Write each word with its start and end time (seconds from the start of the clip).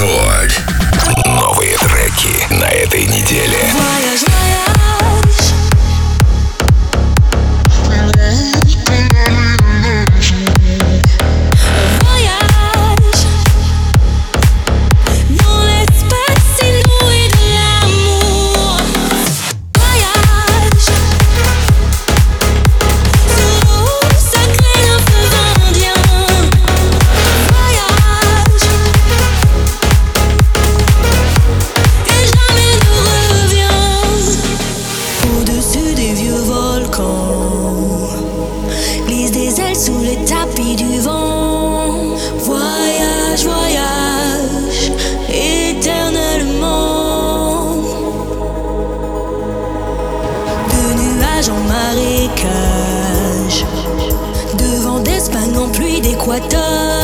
Рекорд. 0.00 0.62
Новые 1.26 1.76
треки 1.76 2.54
на 2.54 2.70
этой 2.70 3.04
неделе. 3.04 3.58
Fire. 3.74 4.09
marécage. 51.80 53.64
Devant 54.58 55.00
d'Espagne 55.00 55.56
en 55.56 55.68
pluie 55.68 56.00
d'équateur. 56.00 56.99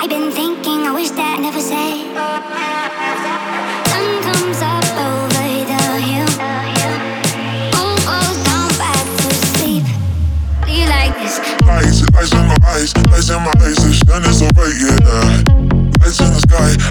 I've 0.00 0.08
been 0.08 0.30
thinking, 0.30 0.86
I 0.86 0.94
wish 0.94 1.10
that 1.10 1.38
I 1.38 1.42
never 1.42 1.58
say. 1.58 2.06
Lights, 11.66 12.02
lights 12.14 12.32
in 12.32 12.46
my 12.46 12.56
eyes, 12.68 12.96
lights 13.10 13.30
in 13.30 13.42
my 13.42 13.52
eyes, 13.58 13.74
the 13.74 13.92
sun 14.06 14.22
is 14.22 14.40
yeah. 14.40 15.42
Lights 15.98 16.20
in 16.20 16.30
the 16.30 16.40
sky, 16.46 16.87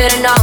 better 0.00 0.22
not 0.22 0.39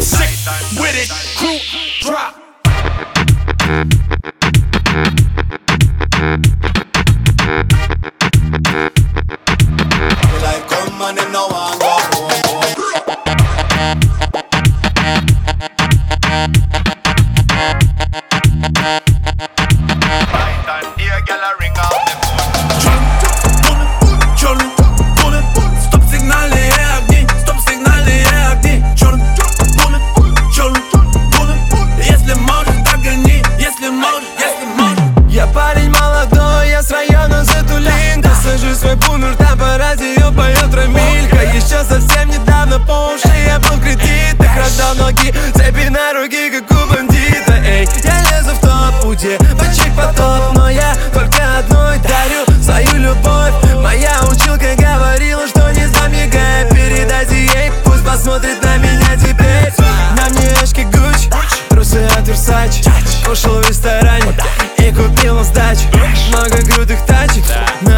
Sick 0.00 0.30
with 0.78 0.96
it, 0.96 1.10
crew 1.36 1.58
drop. 2.00 3.95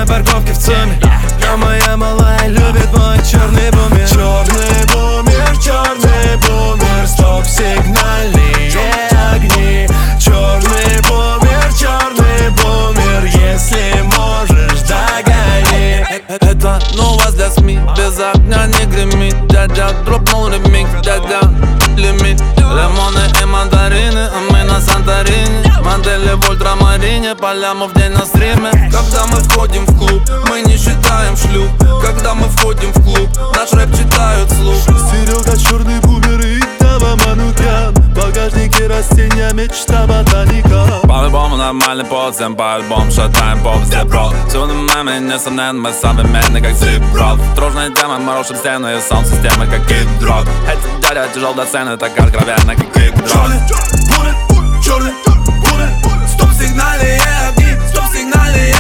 парковке 0.09 0.53
в 0.53 0.59
ЦУМе 0.59 0.99
Но 1.47 1.57
моя 1.59 1.97
малая 1.97 2.49
любит 2.49 2.91
мой 2.97 3.19
черный 3.31 3.71
бумер. 3.71 4.09
Черный 4.09 4.87
бумер, 4.93 5.57
черный 5.63 6.37
бумер, 6.47 7.07
стоп 7.07 7.45
сигнальные 7.45 8.73
огни. 9.35 9.87
Черный 10.19 11.01
бумер, 11.09 11.73
черный 11.79 12.51
бумер, 12.57 13.25
если 13.25 14.03
можешь 14.17 14.81
догони. 14.83 16.07
Э, 16.09 16.21
э, 16.29 16.37
это 16.41 16.81
новость 16.95 17.37
для 17.37 17.50
СМИ, 17.50 17.79
без 17.97 18.19
огня 18.19 18.67
не 18.67 18.87
гремит. 18.87 19.47
Дядя 19.49 19.91
дропнул 20.07 20.49
ремикс, 20.49 20.91
дядя 21.03 21.41
лимит. 21.97 22.41
Лимоны 22.57 23.21
на 24.78 24.80
Санторини 24.80 25.82
Модели 25.82 26.35
в 26.35 26.50
ультрамарине, 26.50 27.35
по 27.35 27.49
в 27.49 27.94
день 27.94 28.12
на 28.12 28.25
стриме. 28.25 28.70
Когда 28.92 29.26
мы 29.26 29.40
входим 29.40 29.85
в 29.85 29.99
клуб, 29.99 30.23
мы 30.49 30.61
не 30.62 30.76
считаем 30.76 31.37
шлюп 31.37 31.70
Когда 32.02 32.35
мы 32.35 32.47
входим 32.49 32.92
в 32.92 33.02
клуб, 33.02 33.28
наш 33.56 33.73
рэп 33.73 33.90
читают 33.97 34.50
слух. 34.50 34.76
Серега 34.76 35.56
черный 35.58 36.00
бумер 36.00 36.40
и 36.40 36.61
Тава 36.78 37.16
Манукян. 37.26 37.94
Багажники 38.14 38.82
растения, 38.82 39.50
мечта 39.52 40.06
ботаника. 40.06 41.00
По-любому 41.04 41.56
нормальный 41.56 42.04
подзем, 42.04 42.32
всем, 42.32 42.56
по-любому 42.56 43.11
шатаем 43.11 43.62
поп 43.62 43.82
все 43.85 44.04
про 44.04 44.30
Всю 44.49 44.66
нами, 44.66 45.18
несомненно, 45.20 45.80
мы 45.80 45.92
самые 45.92 46.26
современны, 46.26 46.61
как 46.61 46.75
зипрот 46.75 47.38
Тружные 47.56 47.90
темы, 47.90 48.18
морожим 48.18 48.56
стены 48.56 48.99
и 48.99 49.00
сон 49.00 49.25
системы, 49.25 49.66
как 49.66 49.80
гидрот 49.87 50.47
Эти 50.68 51.02
дядя 51.02 51.28
тяжел 51.35 51.54
до 51.54 51.64
цены, 51.64 51.97
так 51.97 52.12
откровенно, 52.18 52.75
как 52.75 52.94
гидрот 52.94 53.28
Черный, 53.30 53.61
черный, 53.68 54.48
черный 54.88 55.12
Бурый 55.47 56.26
Стоп 56.26 56.50
сигнали, 56.52 57.18
yeah, 57.18 57.50
огни 57.50 57.76
Стоп 57.90 58.04
сигнали, 58.11 58.71
yeah, 58.71 58.77